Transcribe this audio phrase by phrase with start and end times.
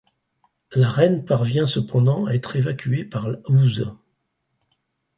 [0.71, 3.93] La reine parvient cependant à être évacuée par la Ouse.